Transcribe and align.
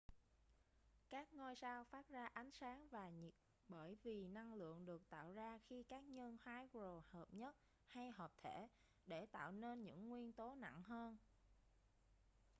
các 1.09 1.33
ngôi 1.33 1.55
sao 1.55 1.83
phát 1.83 2.09
ra 2.09 2.29
ánh 2.33 2.51
sáng 2.51 2.87
và 2.91 3.09
nhiệt 3.09 3.33
bởi 3.67 3.95
vì 4.03 4.27
năng 4.27 4.53
lượng 4.53 4.85
được 4.85 5.09
tạo 5.09 5.31
ra 5.31 5.59
khi 5.67 5.83
các 5.83 6.03
nhân 6.03 6.37
hydro 6.45 7.01
hợp 7.11 7.27
nhất 7.31 7.55
hay 7.87 8.09
hợp 8.11 8.31
thể 8.43 8.67
để 9.07 9.25
tạo 9.25 9.51
nên 9.51 9.83
những 9.83 10.09
nguyên 10.09 10.33
tố 10.33 10.55
nặng 10.55 10.81
hơn 10.83 11.17